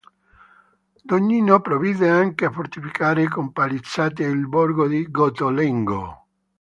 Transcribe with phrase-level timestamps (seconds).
[1.05, 6.25] Donnino provvide anche a fortificare con palizzate il borgo di Gottolengo.